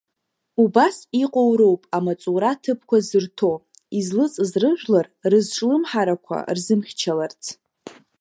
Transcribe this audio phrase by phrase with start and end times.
[0.63, 3.53] Убас иҟоу роуп амаҵура ҭыԥқәа зырҭо,
[3.97, 7.41] излыҵыз рыжәлар рызҿлымҳарақәа рзымхьчаларц.